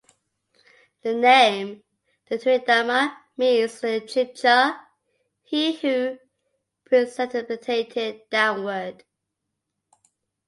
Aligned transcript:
The 1.03 1.13
name 1.13 1.83
"Tequendama" 2.27 3.17
means 3.37 3.83
in 3.83 4.01
Chibcha: 4.07 4.81
"he 5.43 5.73
who 5.73 6.17
precipitated 6.85 8.23
downward". 8.31 9.03